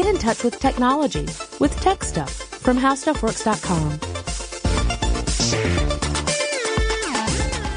[0.00, 1.26] Get in touch with technology
[1.58, 4.00] with Tech Stuff from HowStuffWorks.com.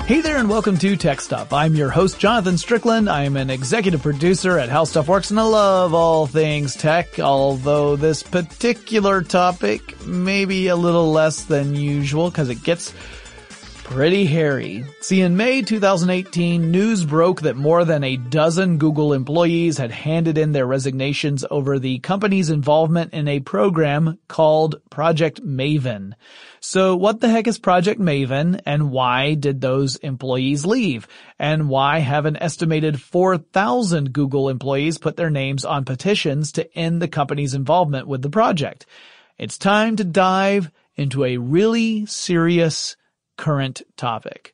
[0.06, 1.51] Hey there, and welcome to Tech Stuff.
[1.51, 3.09] I'm your host, Jonathan Strickland.
[3.09, 7.19] I am an executive producer at How Stuff Works, and I love all things tech,
[7.19, 12.94] although this particular topic may be a little less than usual because it gets
[13.83, 14.85] pretty hairy.
[15.01, 20.38] See, in May 2018, news broke that more than a dozen Google employees had handed
[20.38, 26.13] in their resignations over the company's involvement in a program called Project Maven.
[26.59, 31.07] So what the heck is Project Maven and why did those employees leave?
[31.38, 37.01] And why have an estimated 4,000 Google employees put their names on petitions to end
[37.01, 38.85] the company's involvement with the project?
[39.38, 42.95] It's time to dive into a really serious
[43.38, 44.53] current topic.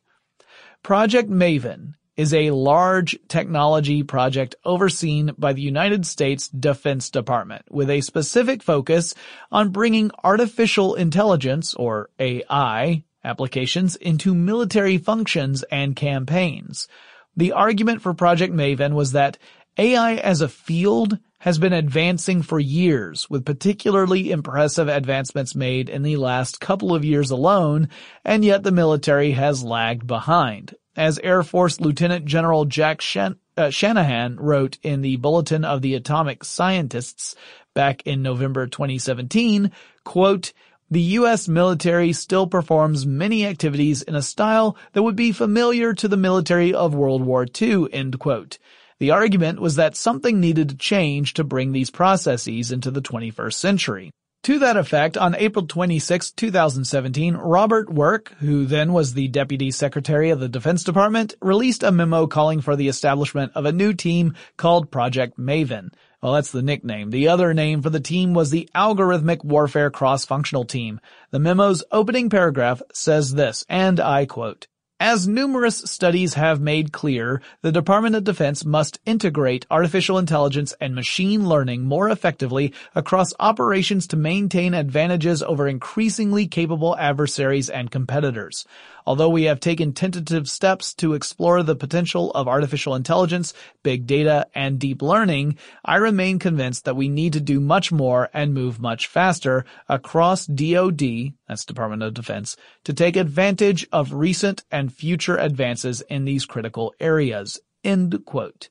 [0.82, 7.88] Project Maven is a large technology project overseen by the United States Defense Department with
[7.88, 9.14] a specific focus
[9.50, 16.88] on bringing artificial intelligence or AI applications into military functions and campaigns.
[17.36, 19.38] The argument for Project Maven was that
[19.78, 26.02] AI as a field has been advancing for years, with particularly impressive advancements made in
[26.02, 27.88] the last couple of years alone,
[28.24, 30.74] and yet the military has lagged behind.
[30.96, 35.94] As Air Force Lieutenant General Jack Shan- uh, Shanahan wrote in the Bulletin of the
[35.94, 37.34] Atomic Scientists
[37.74, 39.70] back in November 2017,
[40.04, 40.52] quote,
[40.90, 41.48] the U.S.
[41.48, 46.74] military still performs many activities in a style that would be familiar to the military
[46.74, 48.58] of World War II, end quote.
[49.00, 53.54] The argument was that something needed to change to bring these processes into the 21st
[53.54, 54.10] century.
[54.44, 60.30] To that effect, on April 26, 2017, Robert Work, who then was the Deputy Secretary
[60.30, 64.34] of the Defense Department, released a memo calling for the establishment of a new team
[64.56, 65.88] called Project Maven.
[66.22, 67.08] Well, that's the nickname.
[67.08, 71.00] The other name for the team was the Algorithmic Warfare Cross-Functional Team.
[71.30, 74.66] The memo's opening paragraph says this, and I quote,
[75.00, 80.94] as numerous studies have made clear, the Department of Defense must integrate artificial intelligence and
[80.94, 88.66] machine learning more effectively across operations to maintain advantages over increasingly capable adversaries and competitors.
[89.10, 93.52] Although we have taken tentative steps to explore the potential of artificial intelligence,
[93.82, 98.30] big data, and deep learning, I remain convinced that we need to do much more
[98.32, 104.62] and move much faster across DoD, that's Department of Defense, to take advantage of recent
[104.70, 107.58] and future advances in these critical areas.
[107.82, 108.68] End quote.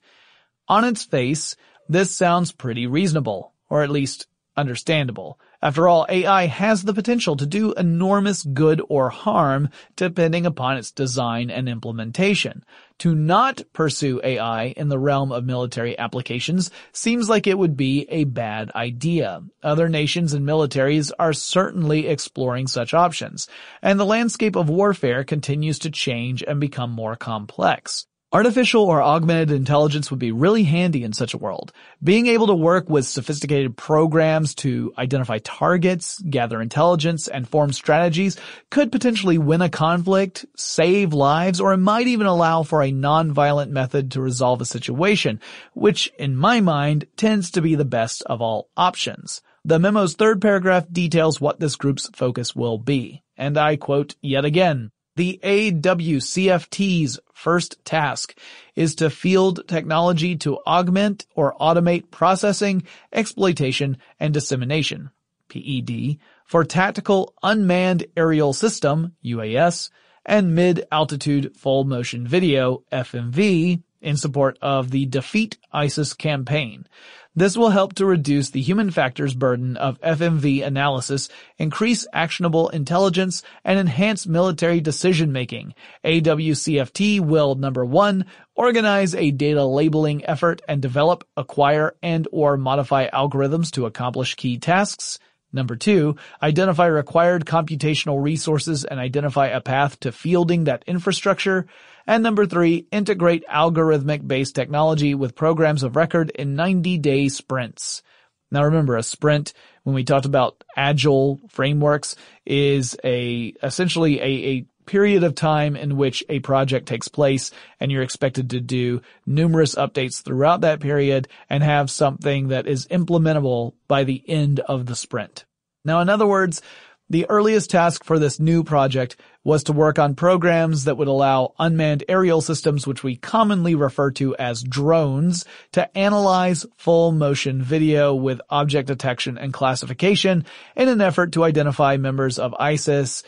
[0.69, 1.57] On its face,
[1.89, 4.25] this sounds pretty reasonable, or at least
[4.56, 5.38] understandable.
[5.62, 10.90] After all, AI has the potential to do enormous good or harm depending upon its
[10.90, 12.64] design and implementation.
[13.00, 18.06] To not pursue AI in the realm of military applications seems like it would be
[18.10, 19.42] a bad idea.
[19.62, 23.48] Other nations and militaries are certainly exploring such options,
[23.82, 28.06] and the landscape of warfare continues to change and become more complex.
[28.31, 31.72] Artificial or augmented intelligence would be really handy in such a world.
[32.04, 38.38] Being able to work with sophisticated programs to identify targets, gather intelligence, and form strategies
[38.70, 43.72] could potentially win a conflict, save lives, or it might even allow for a non-violent
[43.72, 45.42] method to resolve a situation,
[45.74, 49.42] which in my mind tends to be the best of all options.
[49.66, 53.24] The memo's third paragraph details what this group's focus will be.
[53.38, 58.38] And I quote yet again, the AWCFT's first task
[58.74, 65.10] is to field technology to augment or automate processing, exploitation, and dissemination,
[65.50, 69.89] PED, for tactical unmanned aerial system, UAS,
[70.25, 76.88] and mid-altitude full motion video, FMV, in support of the Defeat ISIS campaign.
[77.36, 83.44] This will help to reduce the human factors burden of FMV analysis, increase actionable intelligence,
[83.64, 85.76] and enhance military decision making.
[86.04, 93.08] AWCFT will number one, organize a data labeling effort and develop, acquire, and or modify
[93.10, 95.20] algorithms to accomplish key tasks.
[95.54, 101.68] Number two, identify required computational resources and identify a path to fielding that infrastructure.
[102.10, 108.02] And number three, integrate algorithmic based technology with programs of record in 90 day sprints.
[108.50, 109.54] Now remember, a sprint,
[109.84, 112.16] when we talked about agile frameworks,
[112.48, 117.92] is a, essentially a, a period of time in which a project takes place and
[117.92, 123.74] you're expected to do numerous updates throughout that period and have something that is implementable
[123.88, 125.46] by the end of the sprint.
[125.86, 126.64] Now, in other words,
[127.10, 131.53] the earliest task for this new project was to work on programs that would allow
[131.59, 138.13] unmanned aerial systems, which we commonly refer to as drones, to analyze full motion video
[138.13, 140.45] with object detection and classification
[140.75, 143.24] in an effort to identify members of ISIS,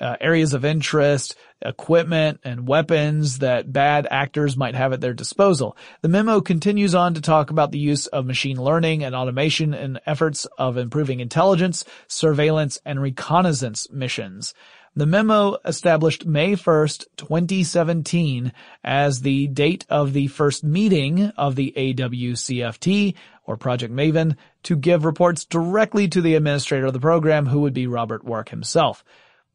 [0.00, 5.76] uh, areas of interest, equipment, and weapons that bad actors might have at their disposal.
[6.02, 10.00] The memo continues on to talk about the use of machine learning and automation in
[10.06, 14.54] efforts of improving intelligence, surveillance, and reconnaissance missions.
[14.96, 18.52] The memo established May 1st, 2017
[18.84, 23.14] as the date of the first meeting of the AWCFT,
[23.44, 27.74] or Project Maven, to give reports directly to the administrator of the program, who would
[27.74, 29.04] be Robert Work himself.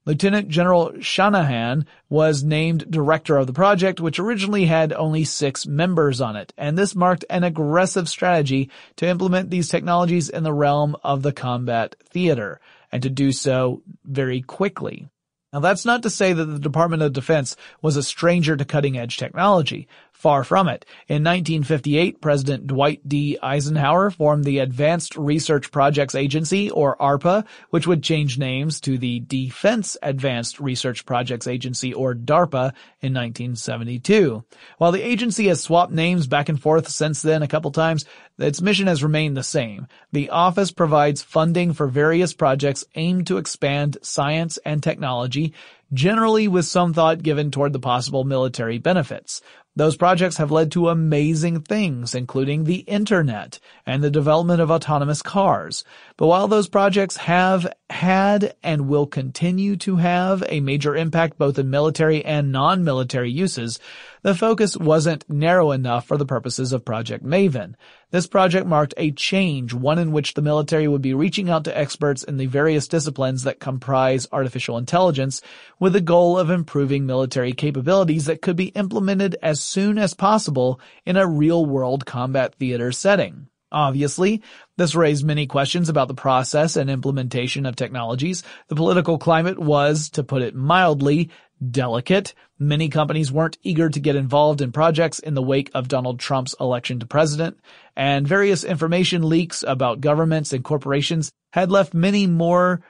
[0.03, 6.19] Lieutenant General Shanahan was named director of the project, which originally had only six members
[6.19, 10.97] on it, and this marked an aggressive strategy to implement these technologies in the realm
[11.01, 12.59] of the combat theater,
[12.91, 15.07] and to do so very quickly.
[15.51, 18.98] Now that's not to say that the Department of Defense was a stranger to cutting
[18.98, 19.88] edge technology.
[20.19, 20.83] Far from it.
[21.07, 23.38] In 1958, President Dwight D.
[23.42, 29.22] Eisenhower formed the Advanced Research Projects Agency, or ARPA, which would change names to the
[29.22, 34.44] Defense Advanced Research Projects Agency, or DARPA, in 1972.
[34.77, 38.03] While the agency has swapped names back and forth since then a couple times,
[38.38, 39.88] its mission has remained the same.
[40.12, 45.53] The office provides funding for various projects aimed to expand science and technology,
[45.94, 49.41] generally with some thought given toward the possible military benefits.
[49.79, 55.21] Those projects have led to amazing things, including the internet and the development of autonomous
[55.21, 55.86] cars.
[56.17, 61.57] But while those projects have had and will continue to have a major impact both
[61.57, 63.79] in military and non-military uses,
[64.21, 67.75] the focus wasn't narrow enough for the purposes of Project Maven.
[68.12, 71.77] This project marked a change, one in which the military would be reaching out to
[71.77, 75.41] experts in the various disciplines that comprise artificial intelligence
[75.79, 80.80] with the goal of improving military capabilities that could be implemented as soon as possible
[81.06, 83.48] in a real world combat theater setting.
[83.72, 84.42] Obviously,
[84.78, 88.44] this raised many questions about the process and implementation of technologies.
[88.68, 91.30] The political climate was, to put it mildly,
[91.70, 92.34] delicate.
[92.58, 96.56] Many companies weren't eager to get involved in projects in the wake of Donald Trump's
[96.60, 97.60] election to president,
[97.96, 102.82] and various information leaks about governments and corporations had left many more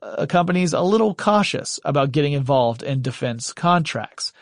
[0.00, 4.32] uh, companies a little cautious about getting involved in defense contracts.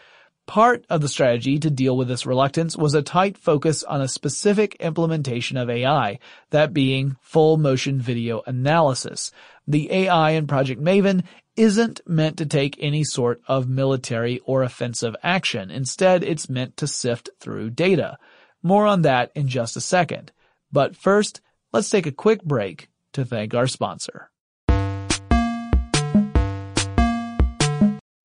[0.51, 4.09] Part of the strategy to deal with this reluctance was a tight focus on a
[4.09, 6.19] specific implementation of AI,
[6.51, 9.31] that being full motion video analysis.
[9.69, 11.23] The AI in Project Maven
[11.55, 15.71] isn't meant to take any sort of military or offensive action.
[15.71, 18.19] Instead, it's meant to sift through data.
[18.61, 20.33] More on that in just a second.
[20.73, 21.41] But first,
[21.73, 24.33] let's take a quick break to thank our sponsor.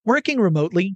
[0.03, 0.96] Working remotely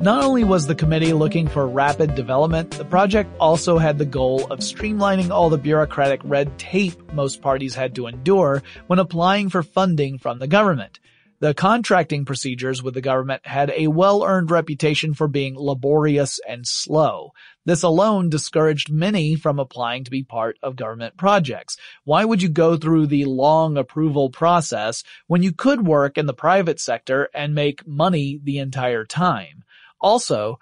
[0.00, 4.46] Not only was the committee looking for rapid development, the project also had the goal
[4.48, 9.64] of streamlining all the bureaucratic red tape most parties had to endure when applying for
[9.64, 11.00] funding from the government.
[11.40, 17.32] The contracting procedures with the government had a well-earned reputation for being laborious and slow.
[17.64, 21.76] This alone discouraged many from applying to be part of government projects.
[22.04, 26.34] Why would you go through the long approval process when you could work in the
[26.34, 29.64] private sector and make money the entire time?
[30.00, 30.58] Also,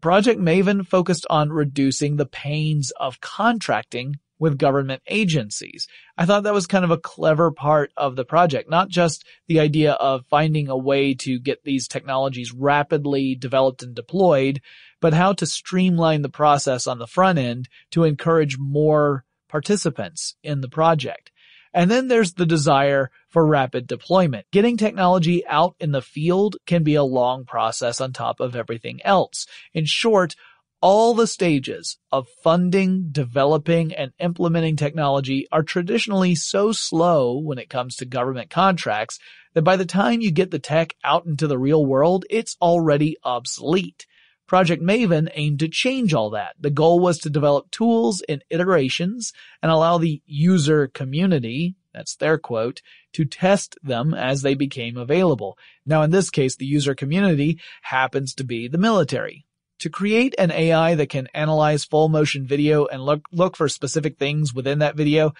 [0.00, 5.86] Project Maven focused on reducing the pains of contracting with government agencies.
[6.18, 9.60] I thought that was kind of a clever part of the project, not just the
[9.60, 14.60] idea of finding a way to get these technologies rapidly developed and deployed,
[15.00, 20.60] but how to streamline the process on the front end to encourage more participants in
[20.60, 21.30] the project.
[21.72, 24.46] And then there's the desire for rapid deployment.
[24.52, 29.02] Getting technology out in the field can be a long process on top of everything
[29.02, 29.46] else.
[29.72, 30.36] In short,
[30.80, 37.68] all the stages of funding, developing, and implementing technology are traditionally so slow when it
[37.68, 39.18] comes to government contracts
[39.54, 43.16] that by the time you get the tech out into the real world, it's already
[43.24, 44.06] obsolete.
[44.46, 46.54] Project Maven aimed to change all that.
[46.60, 52.38] The goal was to develop tools in iterations and allow the user community, that's their
[52.38, 52.82] quote,
[53.12, 55.56] to test them as they became available.
[55.86, 59.46] Now in this case, the user community happens to be the military.
[59.80, 64.18] To create an AI that can analyze full motion video and look, look for specific
[64.18, 65.34] things within that video,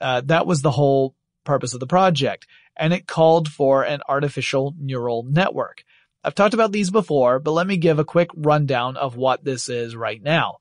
[0.00, 1.14] uh, that was the whole
[1.44, 2.46] purpose of the project.
[2.76, 5.84] And it called for an artificial neural network.
[6.22, 9.68] I've talked about these before, but let me give a quick rundown of what this
[9.68, 10.58] is right now.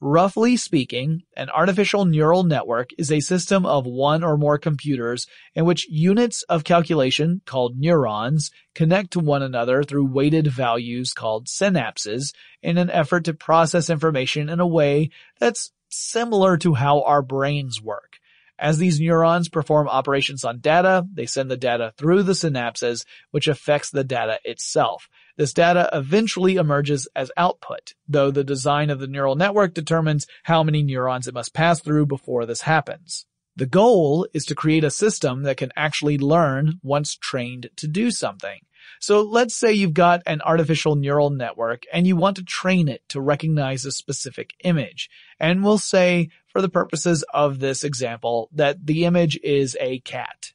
[0.00, 5.64] Roughly speaking, an artificial neural network is a system of one or more computers in
[5.64, 12.34] which units of calculation, called neurons, connect to one another through weighted values called synapses
[12.62, 15.08] in an effort to process information in a way
[15.40, 18.18] that's similar to how our brains work.
[18.58, 23.48] As these neurons perform operations on data, they send the data through the synapses, which
[23.48, 25.08] affects the data itself.
[25.36, 30.62] This data eventually emerges as output, though the design of the neural network determines how
[30.62, 33.26] many neurons it must pass through before this happens.
[33.54, 38.10] The goal is to create a system that can actually learn once trained to do
[38.10, 38.60] something.
[39.00, 43.02] So let's say you've got an artificial neural network and you want to train it
[43.10, 45.08] to recognize a specific image.
[45.40, 50.52] And we'll say, for the purposes of this example, that the image is a cat.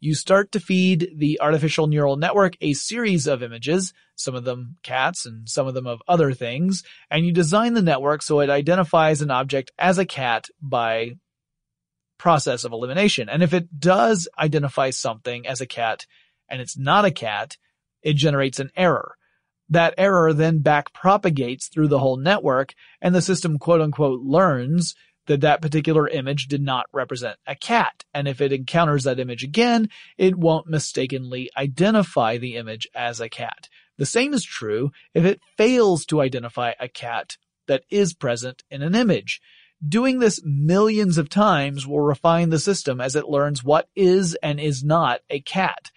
[0.00, 4.76] You start to feed the artificial neural network a series of images, some of them
[4.82, 8.50] cats and some of them of other things, and you design the network so it
[8.50, 11.12] identifies an object as a cat by
[12.18, 13.28] process of elimination.
[13.28, 16.06] And if it does identify something as a cat
[16.48, 17.56] and it's not a cat,
[18.02, 19.16] it generates an error.
[19.70, 24.94] That error then back propagates through the whole network and the system quote unquote learns
[25.26, 28.04] that that particular image did not represent a cat.
[28.12, 29.88] And if it encounters that image again,
[30.18, 33.68] it won't mistakenly identify the image as a cat.
[33.96, 38.82] The same is true if it fails to identify a cat that is present in
[38.82, 39.40] an image.
[39.86, 44.58] Doing this millions of times will refine the system as it learns what is and
[44.58, 45.90] is not a cat.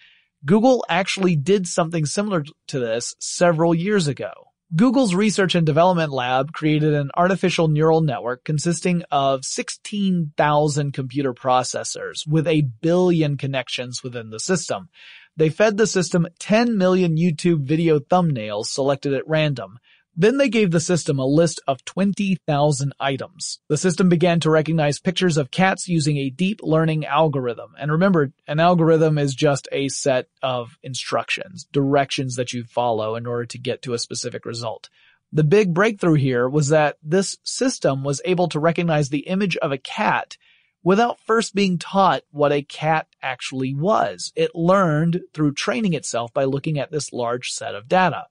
[0.45, 4.46] Google actually did something similar to this several years ago.
[4.75, 12.27] Google's research and development lab created an artificial neural network consisting of 16,000 computer processors
[12.27, 14.89] with a billion connections within the system.
[15.37, 19.79] They fed the system 10 million YouTube video thumbnails selected at random.
[20.19, 23.59] Then they gave the system a list of 20,000 items.
[23.69, 27.75] The system began to recognize pictures of cats using a deep learning algorithm.
[27.79, 33.27] And remember, an algorithm is just a set of instructions, directions that you follow in
[33.27, 34.89] order to get to a specific result.
[35.31, 39.71] The big breakthrough here was that this system was able to recognize the image of
[39.71, 40.35] a cat
[40.81, 44.31] without first being taught what a cat actually was.
[44.35, 48.25] It learned through training itself by looking at this large set of data.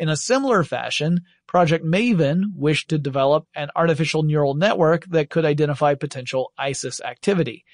[0.00, 5.44] In a similar fashion, Project Maven wished to develop an artificial neural network that could
[5.44, 7.66] identify potential ISIS activity.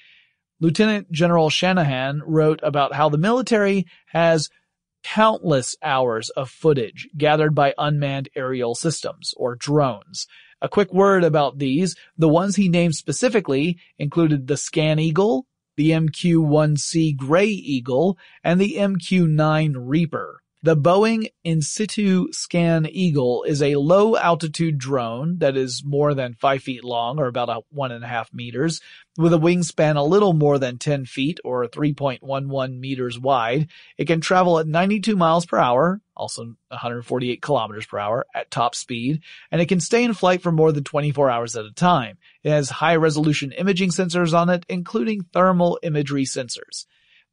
[0.59, 4.49] Lieutenant General Shanahan wrote about how the military has
[5.05, 10.27] countless hours of footage gathered by unmanned aerial systems, or drones.
[10.61, 11.95] A quick word about these.
[12.17, 18.75] The ones he named specifically included the Scan Eagle, the MQ-1C Gray Eagle, and the
[18.75, 20.41] MQ-9 Reaper.
[20.67, 26.33] The Boeing In Situ Scan Eagle is a low altitude drone that is more than
[26.33, 28.81] five feet long or about one and a half meters
[29.17, 33.69] with a wingspan a little more than 10 feet or 3.11 meters wide.
[33.97, 38.75] It can travel at 92 miles per hour, also 148 kilometers per hour at top
[38.75, 42.17] speed, and it can stay in flight for more than 24 hours at a time.
[42.43, 46.87] It has high resolution imaging sensors on it, including thermal imagery sensors.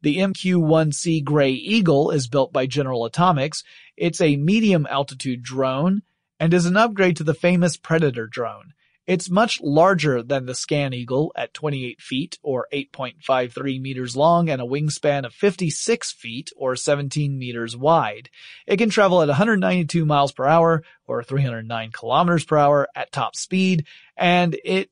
[0.05, 3.65] The MQ-1C Gray Eagle is built by General Atomics.
[3.97, 6.03] It's a medium altitude drone
[6.39, 8.75] and is an upgrade to the famous Predator drone.
[9.07, 14.61] It's much larger than the Scan Eagle at 28 feet or 8.53 meters long and
[14.61, 18.29] a wingspan of 56 feet or 17 meters wide.
[18.67, 23.37] It can travel at 192 miles per hour or 309 kilometers per hour at top
[23.37, 23.87] speed
[24.19, 24.91] and it,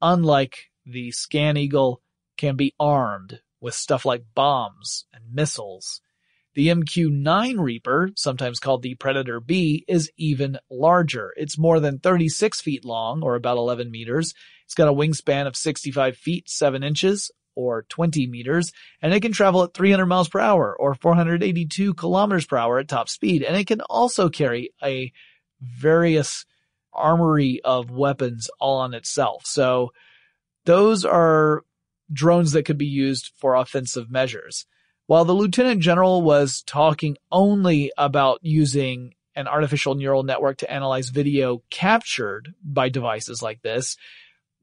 [0.00, 2.00] unlike the Scan Eagle,
[2.38, 6.02] can be armed with stuff like bombs and missiles.
[6.54, 11.32] The MQ-9 Reaper, sometimes called the Predator B, is even larger.
[11.36, 14.34] It's more than 36 feet long, or about 11 meters.
[14.66, 19.32] It's got a wingspan of 65 feet 7 inches, or 20 meters, and it can
[19.32, 23.42] travel at 300 miles per hour, or 482 kilometers per hour at top speed.
[23.42, 25.10] And it can also carry a
[25.62, 26.44] various
[26.92, 29.46] armory of weapons all on itself.
[29.46, 29.92] So
[30.66, 31.62] those are
[32.12, 34.66] drones that could be used for offensive measures.
[35.06, 41.08] While the lieutenant general was talking only about using an artificial neural network to analyze
[41.08, 43.96] video captured by devices like this,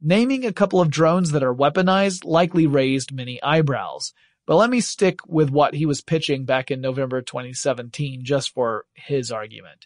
[0.02, 4.14] naming a couple of drones that are weaponized likely raised many eyebrows.
[4.48, 8.86] But let me stick with what he was pitching back in November 2017 just for
[8.94, 9.86] his argument.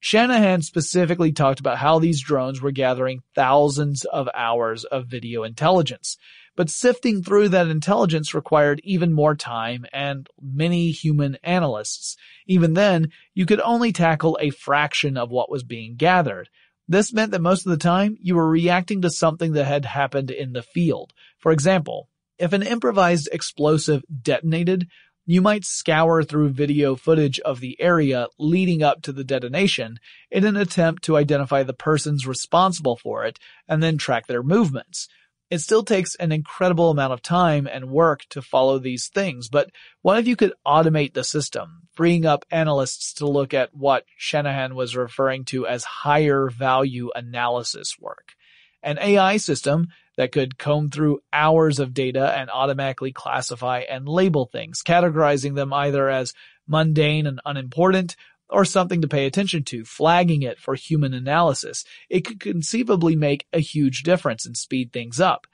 [0.00, 6.16] Shanahan specifically talked about how these drones were gathering thousands of hours of video intelligence.
[6.58, 12.16] But sifting through that intelligence required even more time and many human analysts.
[12.48, 16.48] Even then, you could only tackle a fraction of what was being gathered.
[16.88, 20.32] This meant that most of the time you were reacting to something that had happened
[20.32, 21.12] in the field.
[21.38, 22.08] For example,
[22.40, 24.88] if an improvised explosive detonated,
[25.26, 30.44] you might scour through video footage of the area leading up to the detonation in
[30.44, 35.06] an attempt to identify the persons responsible for it and then track their movements.
[35.50, 39.70] It still takes an incredible amount of time and work to follow these things, but
[40.02, 44.74] what if you could automate the system, freeing up analysts to look at what Shanahan
[44.74, 48.34] was referring to as higher value analysis work?
[48.82, 54.46] An AI system that could comb through hours of data and automatically classify and label
[54.46, 56.34] things, categorizing them either as
[56.66, 58.16] mundane and unimportant
[58.50, 61.84] or something to pay attention to, flagging it for human analysis.
[62.08, 65.46] It could conceivably make a huge difference and speed things up.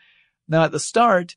[0.49, 1.37] Now at the start,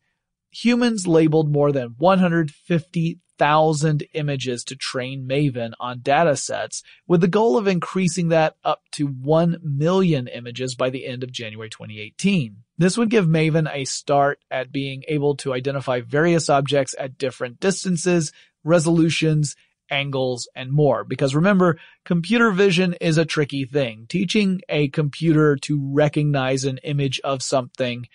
[0.52, 7.58] humans labeled more than 150,000 images to train Maven on data sets with the goal
[7.58, 12.58] of increasing that up to 1 million images by the end of January 2018.
[12.78, 17.60] This would give Maven a start at being able to identify various objects at different
[17.60, 18.32] distances,
[18.64, 19.56] resolutions,
[19.90, 21.04] angles, and more.
[21.04, 24.06] Because remember, computer vision is a tricky thing.
[24.10, 28.08] Teaching a computer to recognize an image of something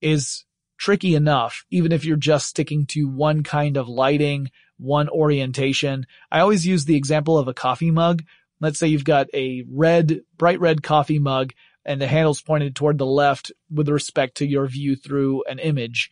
[0.00, 0.44] is
[0.78, 6.06] tricky enough, even if you're just sticking to one kind of lighting, one orientation.
[6.30, 8.22] I always use the example of a coffee mug.
[8.60, 11.52] Let's say you've got a red, bright red coffee mug
[11.84, 16.10] and the handle's pointed toward the left with respect to your view through an image.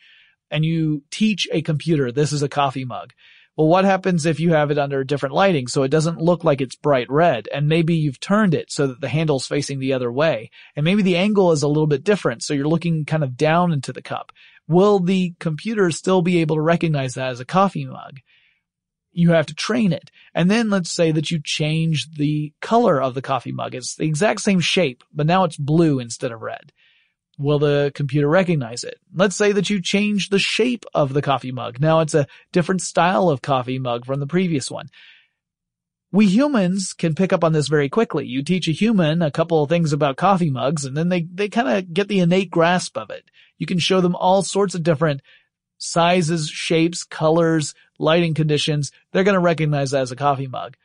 [0.50, 3.12] And you teach a computer, this is a coffee mug.
[3.56, 6.60] Well, what happens if you have it under different lighting so it doesn't look like
[6.60, 10.10] it's bright red and maybe you've turned it so that the handle's facing the other
[10.10, 13.36] way and maybe the angle is a little bit different so you're looking kind of
[13.36, 14.32] down into the cup.
[14.66, 18.18] Will the computer still be able to recognize that as a coffee mug?
[19.14, 20.10] you have to train it.
[20.34, 23.74] And then let's say that you change the color of the coffee mug.
[23.74, 26.72] It's the exact same shape, but now it's blue instead of red.
[27.38, 28.98] Will the computer recognize it?
[29.12, 31.80] Let's say that you change the shape of the coffee mug.
[31.80, 34.88] Now it's a different style of coffee mug from the previous one.
[36.12, 38.24] We humans can pick up on this very quickly.
[38.24, 41.48] You teach a human a couple of things about coffee mugs and then they, they
[41.48, 43.24] kind of get the innate grasp of it.
[43.58, 45.22] You can show them all sorts of different
[45.78, 50.76] sizes, shapes, colors, lighting conditions, they're going to recognize that as a coffee mug.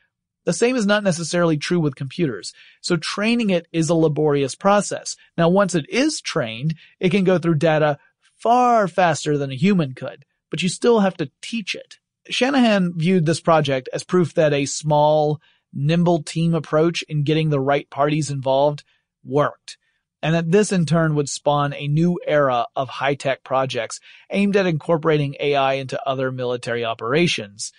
[0.50, 2.52] The same is not necessarily true with computers.
[2.80, 5.14] So training it is a laborious process.
[5.38, 8.00] Now, once it is trained, it can go through data
[8.34, 12.00] far faster than a human could, but you still have to teach it.
[12.28, 15.40] Shanahan viewed this project as proof that a small,
[15.72, 18.82] nimble team approach in getting the right parties involved
[19.22, 19.78] worked
[20.20, 24.66] and that this in turn would spawn a new era of high-tech projects aimed at
[24.66, 27.72] incorporating AI into other military operations.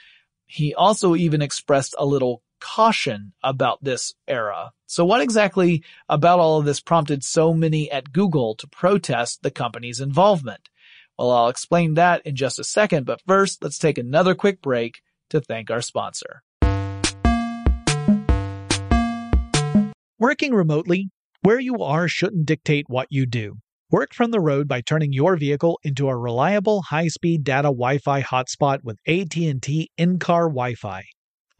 [0.45, 4.71] He also even expressed a little caution about this era.
[4.85, 9.51] So what exactly about all of this prompted so many at Google to protest the
[9.51, 10.69] company's involvement?
[11.17, 15.01] Well, I'll explain that in just a second, but first, let's take another quick break
[15.31, 16.43] to thank our sponsor.
[20.17, 21.09] Working remotely
[21.41, 23.57] where you are shouldn't dictate what you do.
[23.89, 28.83] Work from the road by turning your vehicle into a reliable high-speed data Wi-Fi hotspot
[28.83, 31.03] with AT&T in-car Wi-Fi.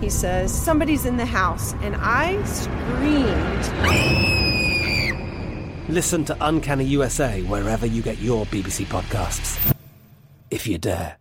[0.00, 3.64] He says, Somebody's in the house, and I screamed.
[5.88, 9.74] Listen to Uncanny USA wherever you get your BBC podcasts,
[10.50, 11.16] if you dare.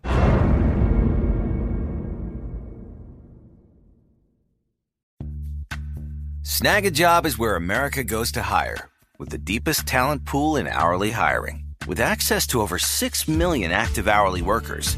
[6.41, 10.67] Snag a job is where America goes to hire, with the deepest talent pool in
[10.67, 11.65] hourly hiring.
[11.87, 14.97] With access to over 6 million active hourly workers,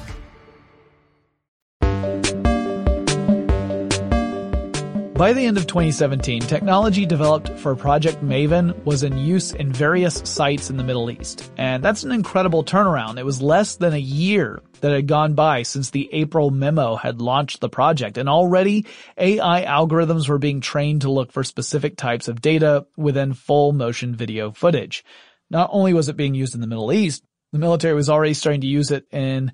[5.21, 10.15] By the end of 2017, technology developed for Project Maven was in use in various
[10.25, 11.51] sites in the Middle East.
[11.57, 13.19] And that's an incredible turnaround.
[13.19, 17.21] It was less than a year that had gone by since the April memo had
[17.21, 18.17] launched the project.
[18.17, 23.33] And already AI algorithms were being trained to look for specific types of data within
[23.33, 25.05] full motion video footage.
[25.51, 28.61] Not only was it being used in the Middle East, the military was already starting
[28.61, 29.51] to use it in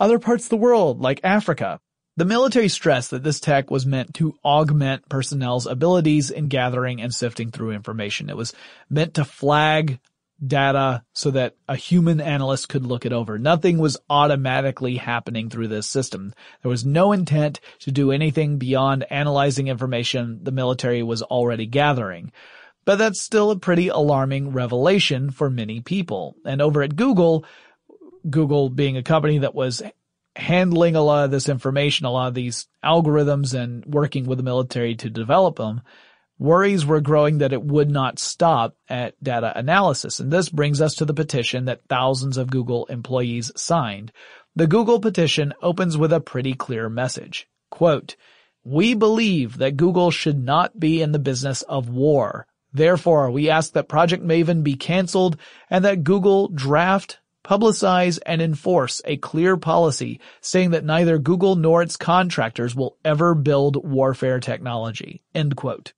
[0.00, 1.80] other parts of the world, like Africa.
[2.16, 7.14] The military stressed that this tech was meant to augment personnel's abilities in gathering and
[7.14, 8.28] sifting through information.
[8.28, 8.52] It was
[8.90, 9.98] meant to flag
[10.44, 13.38] data so that a human analyst could look it over.
[13.38, 16.34] Nothing was automatically happening through this system.
[16.62, 22.32] There was no intent to do anything beyond analyzing information the military was already gathering.
[22.84, 26.34] But that's still a pretty alarming revelation for many people.
[26.44, 27.46] And over at Google,
[28.28, 29.82] Google being a company that was
[30.36, 34.44] handling a lot of this information, a lot of these algorithms and working with the
[34.44, 35.82] military to develop them,
[36.38, 40.20] worries were growing that it would not stop at data analysis.
[40.20, 44.12] And this brings us to the petition that thousands of Google employees signed.
[44.56, 47.48] The Google petition opens with a pretty clear message.
[47.70, 48.16] Quote,
[48.64, 52.46] we believe that Google should not be in the business of war.
[52.72, 55.36] Therefore, we ask that Project Maven be canceled
[55.68, 61.82] and that Google draft publicize and enforce a clear policy saying that neither Google nor
[61.82, 65.22] its contractors will ever build warfare technology.
[65.34, 65.92] End quote.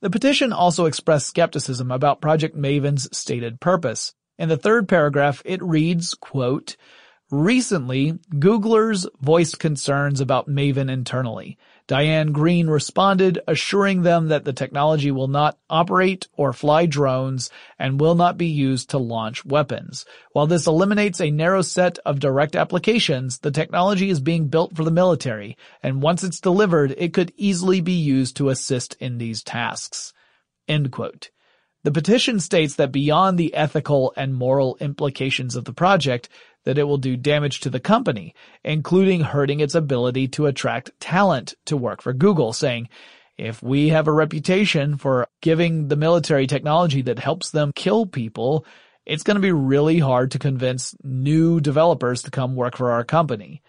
[0.00, 4.14] The petition also expressed skepticism about Project Maven's stated purpose.
[4.38, 6.76] In the third paragraph, it reads, quote,
[7.30, 11.58] Recently, Googlers voiced concerns about Maven internally.
[11.88, 17.48] Diane Greene responded, assuring them that the technology will not operate or fly drones
[17.78, 20.04] and will not be used to launch weapons.
[20.32, 24.84] While this eliminates a narrow set of direct applications, the technology is being built for
[24.84, 29.42] the military, and once it's delivered, it could easily be used to assist in these
[29.42, 30.12] tasks.
[30.68, 31.30] End quote.
[31.84, 36.28] The petition states that beyond the ethical and moral implications of the project,
[36.64, 41.54] that it will do damage to the company, including hurting its ability to attract talent
[41.66, 42.88] to work for Google, saying,
[43.38, 48.66] if we have a reputation for giving the military technology that helps them kill people,
[49.06, 53.04] it's going to be really hard to convince new developers to come work for our
[53.04, 53.62] company.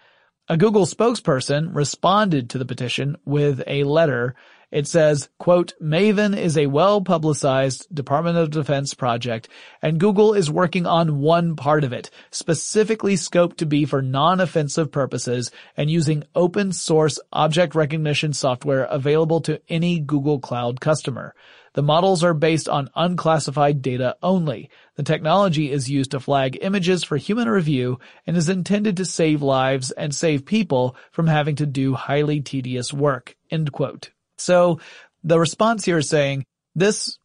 [0.48, 4.34] A Google spokesperson responded to the petition with a letter
[4.70, 9.48] It says, quote, Maven is a well-publicized Department of Defense project,
[9.82, 14.92] and Google is working on one part of it, specifically scoped to be for non-offensive
[14.92, 21.34] purposes and using open source object recognition software available to any Google Cloud customer.
[21.72, 24.70] The models are based on unclassified data only.
[24.94, 29.42] The technology is used to flag images for human review and is intended to save
[29.42, 33.36] lives and save people from having to do highly tedious work.
[33.50, 34.10] End quote.
[34.40, 34.80] So
[35.22, 37.18] the response here is saying this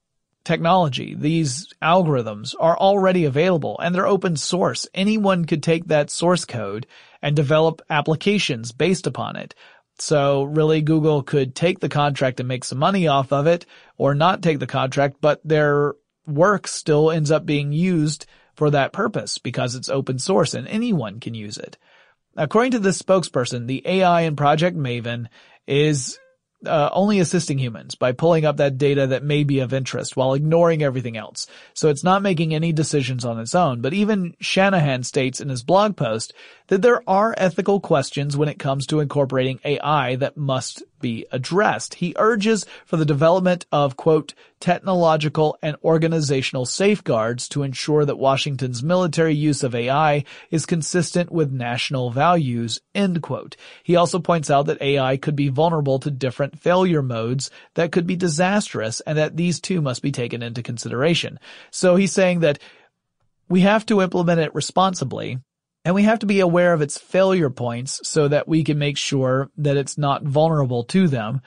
[0.44, 4.88] technology, these algorithms are already available and they're open source.
[4.94, 6.86] Anyone could take that source code
[7.22, 9.56] and develop applications based upon it.
[9.98, 13.66] So really Google could take the contract and make some money off of it
[13.98, 15.96] or not take the contract, but their
[16.28, 18.26] work still ends up being used
[18.56, 21.78] for that purpose because it's open source and anyone can use it.
[22.38, 25.28] According to this spokesperson, the AI in Project Maven
[25.68, 26.20] is
[26.68, 30.34] uh, only assisting humans by pulling up that data that may be of interest while
[30.34, 31.48] ignoring everything else.
[31.74, 33.82] So it's not making any decisions on its own.
[33.82, 36.34] But even Shanahan states in his blog post
[36.68, 41.94] that there are ethical questions when it comes to incorporating AI that must be addressed.
[41.94, 48.82] He urges for the development of, quote, technological and organizational safeguards to ensure that Washington's
[48.82, 53.56] military use of AI is consistent with national values, end quote.
[53.84, 58.08] He also points out that AI could be vulnerable to different failure modes that could
[58.08, 61.40] be disastrous and that these too must be taken into consideration.
[61.70, 62.58] So he's saying that
[63.48, 65.38] we have to implement it responsibly
[65.86, 68.98] and we have to be aware of its failure points so that we can make
[68.98, 71.42] sure that it's not vulnerable to them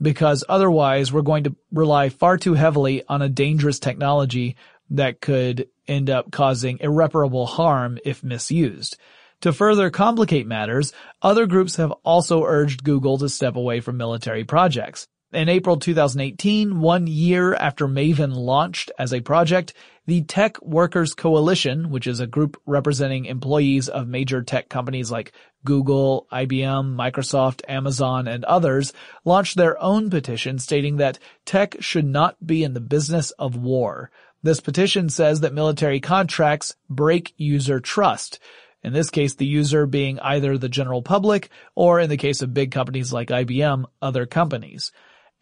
[0.00, 4.56] because otherwise we're going to rely far too heavily on a dangerous technology
[4.90, 8.96] that could end up causing irreparable harm if misused.
[9.42, 14.44] To further complicate matters, other groups have also urged Google to step away from military
[14.44, 15.06] projects.
[15.32, 19.72] In April 2018, one year after Maven launched as a project,
[20.04, 25.32] the Tech Workers Coalition, which is a group representing employees of major tech companies like
[25.64, 28.92] Google, IBM, Microsoft, Amazon, and others,
[29.24, 34.10] launched their own petition stating that tech should not be in the business of war.
[34.42, 38.38] This petition says that military contracts break user trust.
[38.82, 42.52] In this case, the user being either the general public or in the case of
[42.52, 44.92] big companies like IBM, other companies.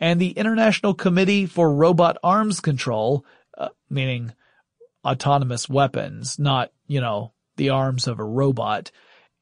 [0.01, 3.25] And the International Committee for Robot Arms Control,
[3.57, 4.33] uh, meaning
[5.05, 8.91] autonomous weapons, not, you know, the arms of a robot,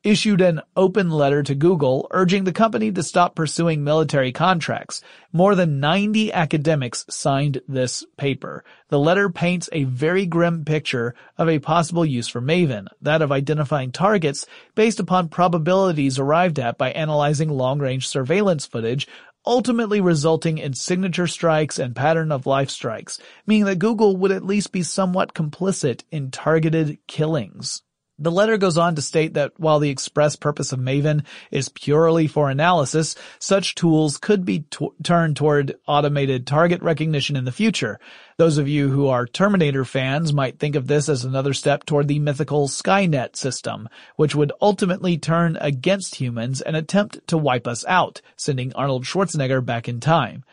[0.05, 5.03] issued an open letter to Google urging the company to stop pursuing military contracts.
[5.33, 8.65] More than 90 academics signed this paper.
[8.89, 13.33] The letter paints a very grim picture of a possible use for Maven, that of
[13.33, 19.09] identifying targets based upon probabilities arrived at by analyzing long-range surveillance footage
[19.47, 24.45] ultimately resulting in signature strikes and pattern of life strikes, meaning that Google would at
[24.45, 27.83] least be somewhat complicit in targeted killings.
[28.21, 32.27] The letter goes on to state that while the express purpose of Maven is purely
[32.27, 38.01] for analysis, such tools could be t- turned toward automated target recognition in the future.
[38.37, 42.09] Those of you who are Terminator fans might think of this as another step toward
[42.09, 47.85] the mythical Skynet system, which would ultimately turn against humans and attempt to wipe us
[47.87, 50.45] out, sending Arnold Schwarzenegger back in time.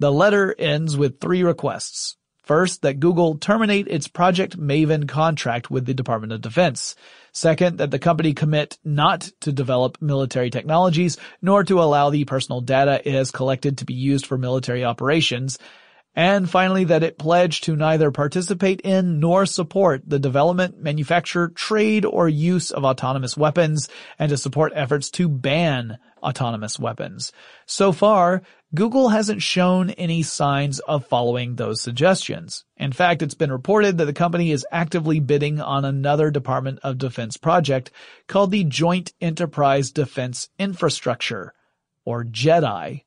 [0.00, 2.16] The letter ends with three requests.
[2.42, 6.96] First, that Google terminate its Project Maven contract with the Department of Defense.
[7.30, 12.60] Second, that the company commit not to develop military technologies, nor to allow the personal
[12.60, 15.58] data it has collected to be used for military operations.
[16.14, 22.04] And finally, that it pledged to neither participate in nor support the development, manufacture, trade,
[22.04, 27.32] or use of autonomous weapons, and to support efforts to ban autonomous weapons.
[27.64, 28.42] So far,
[28.74, 32.64] Google hasn't shown any signs of following those suggestions.
[32.76, 36.98] In fact, it's been reported that the company is actively bidding on another Department of
[36.98, 37.90] Defense project
[38.28, 41.54] called the Joint Enterprise Defense Infrastructure,
[42.04, 43.04] or JEDI.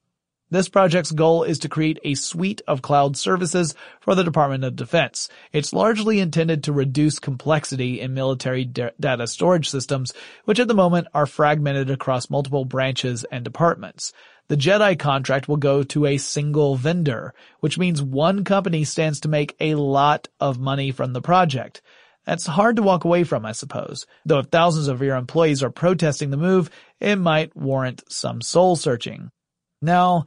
[0.55, 4.77] This project's goal is to create a suite of cloud services for the Department of
[4.77, 5.27] Defense.
[5.51, 10.13] It's largely intended to reduce complexity in military data storage systems,
[10.45, 14.13] which at the moment are fragmented across multiple branches and departments.
[14.47, 19.27] The JEDI contract will go to a single vendor, which means one company stands to
[19.27, 21.81] make a lot of money from the project.
[22.23, 24.05] That's hard to walk away from, I suppose.
[24.25, 26.69] Though if thousands of your employees are protesting the move,
[27.01, 29.31] it might warrant some soul searching.
[29.81, 30.25] Now,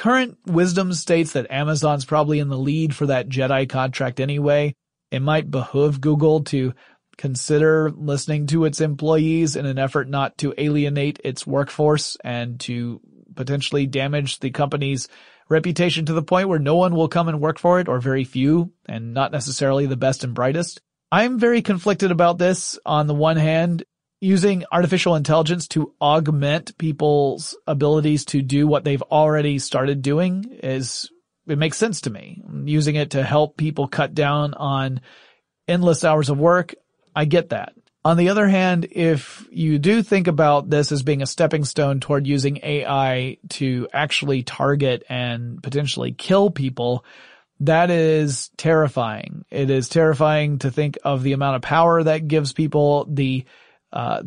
[0.00, 4.74] current wisdom states that Amazon's probably in the lead for that JEDI contract anyway.
[5.10, 6.72] It might behoove Google to
[7.18, 13.02] consider listening to its employees in an effort not to alienate its workforce and to
[13.36, 15.06] potentially damage the company's
[15.50, 18.24] reputation to the point where no one will come and work for it or very
[18.24, 20.80] few and not necessarily the best and brightest.
[21.12, 22.78] I'm very conflicted about this.
[22.86, 23.84] On the one hand,
[24.20, 31.10] using artificial intelligence to augment people's abilities to do what they've already started doing is,
[31.46, 32.42] it makes sense to me.
[32.64, 35.00] Using it to help people cut down on
[35.66, 36.74] endless hours of work,
[37.16, 37.72] I get that.
[38.02, 42.00] On the other hand, if you do think about this as being a stepping stone
[42.00, 47.04] toward using AI to actually target and potentially kill people,
[47.60, 49.44] that is terrifying.
[49.50, 53.44] It is terrifying to think of the amount of power that gives people, the,
[53.92, 54.22] uh,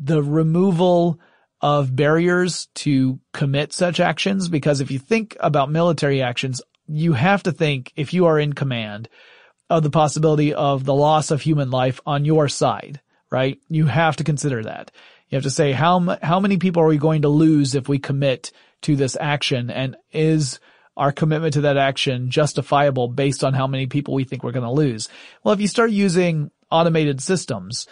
[0.00, 1.20] the removal
[1.60, 4.48] of barriers to commit such actions.
[4.48, 8.52] Because if you think about military actions, you have to think if you are in
[8.52, 9.08] command,
[9.70, 13.58] of the possibility of the loss of human life on your side, right?
[13.68, 14.90] You have to consider that.
[15.28, 17.98] You have to say how how many people are we going to lose if we
[17.98, 18.50] commit
[18.82, 20.58] to this action, and is
[20.96, 24.64] our commitment to that action justifiable based on how many people we think we're going
[24.64, 25.08] to lose?
[25.44, 27.86] Well, if you start using automated systems,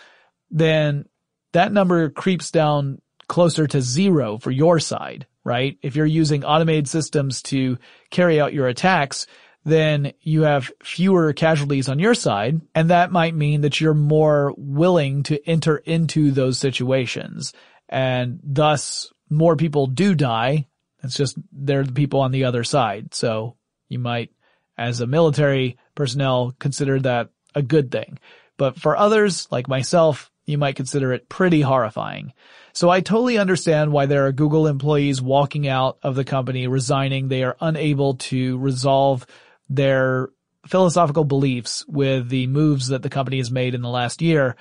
[0.50, 1.06] then
[1.52, 5.78] that number creeps down closer to zero for your side, right?
[5.82, 7.78] If you're using automated systems to
[8.10, 9.26] carry out your attacks,
[9.64, 14.54] then you have fewer casualties on your side, and that might mean that you're more
[14.56, 17.52] willing to enter into those situations.
[17.88, 20.68] And thus, more people do die.
[21.02, 23.12] It's just they're the people on the other side.
[23.12, 23.56] So
[23.88, 24.30] you might,
[24.78, 28.20] as a military personnel, consider that a good thing.
[28.58, 32.32] But for others, like myself, you might consider it pretty horrifying.
[32.72, 37.28] So I totally understand why there are Google employees walking out of the company, resigning.
[37.28, 39.26] They are unable to resolve
[39.68, 40.28] their
[40.66, 44.56] philosophical beliefs with the moves that the company has made in the last year.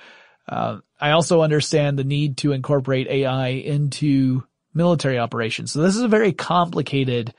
[0.48, 5.72] Uh, I also understand the need to incorporate AI into military operations.
[5.72, 7.34] So this is a very complicated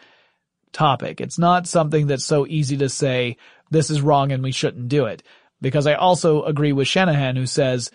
[0.73, 1.21] topic.
[1.21, 3.37] It's not something that's so easy to say
[3.71, 5.23] this is wrong and we shouldn't do it.
[5.61, 7.89] Because I also agree with Shanahan who says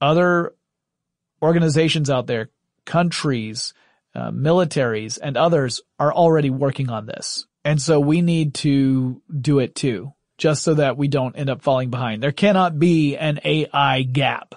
[0.00, 0.54] other
[1.42, 2.50] organizations out there,
[2.84, 3.74] countries,
[4.14, 7.46] uh, militaries, and others are already working on this.
[7.64, 11.62] And so we need to do it too, just so that we don't end up
[11.62, 12.22] falling behind.
[12.22, 14.54] There cannot be an AI gap.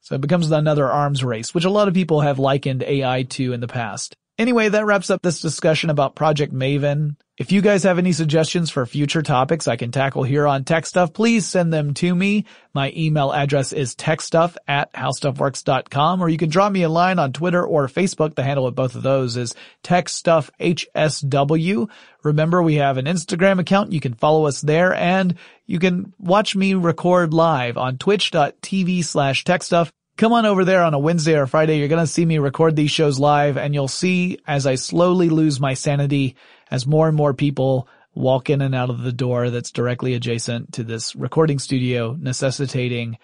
[0.00, 3.52] So it becomes another arms race, which a lot of people have likened AI to
[3.52, 4.16] in the past.
[4.40, 7.16] Anyway, that wraps up this discussion about Project Maven.
[7.36, 10.86] If you guys have any suggestions for future topics I can tackle here on Tech
[10.86, 12.46] Stuff, please send them to me.
[12.72, 17.34] My email address is techstuff at howstuffworks.com, or you can drop me a line on
[17.34, 18.34] Twitter or Facebook.
[18.34, 21.90] The handle of both of those is techstuffhsw.
[22.22, 23.92] Remember, we have an Instagram account.
[23.92, 25.34] You can follow us there and
[25.66, 29.90] you can watch me record live on twitch.tv slash techstuff.
[30.20, 31.78] Come on over there on a Wednesday or Friday.
[31.78, 35.30] You're going to see me record these shows live and you'll see as I slowly
[35.30, 36.36] lose my sanity
[36.70, 40.74] as more and more people walk in and out of the door that's directly adjacent
[40.74, 43.16] to this recording studio, necessitating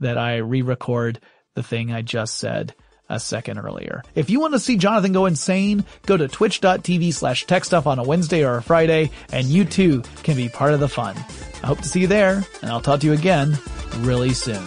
[0.00, 1.20] that I re-record
[1.54, 2.74] the thing I just said
[3.08, 4.02] a second earlier.
[4.16, 8.04] If you want to see Jonathan go insane, go to twitch.tv slash techstuff on a
[8.04, 11.14] Wednesday or a Friday, and you too can be part of the fun.
[11.62, 13.56] I hope to see you there, and I'll talk to you again
[13.98, 14.66] really soon.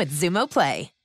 [0.01, 1.00] with Xumo Play.